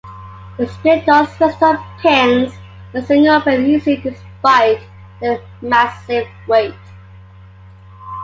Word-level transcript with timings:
The 0.57 0.67
split 0.67 1.05
doors 1.05 1.27
rest 1.39 1.61
on 1.61 1.77
pins 1.99 2.51
and 2.95 3.05
swing 3.05 3.27
open 3.27 3.67
easily 3.67 3.97
despite 3.97 4.79
their 5.21 5.39
massive 5.61 6.27
weight. 6.47 6.73